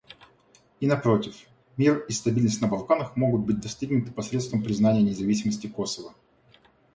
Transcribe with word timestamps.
И 0.79 0.87
напротив, 0.87 1.47
мир 1.77 1.99
и 2.09 2.11
стабильность 2.11 2.59
на 2.59 2.67
Балканах 2.67 3.15
могут 3.15 3.41
быть 3.41 3.59
достигнуты 3.61 4.09
посредством 4.11 4.63
признания 4.63 5.03
независимости 5.03 5.67
Косово. 5.67 6.15